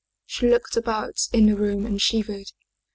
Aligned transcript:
She 0.25 0.49
looked 0.49 0.75
about 0.75 1.27
in 1.31 1.45
the 1.45 1.55
room 1.55 1.85
and 1.85 2.01
shivered. 2.01 2.53